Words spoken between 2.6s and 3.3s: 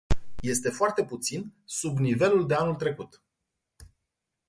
trecut.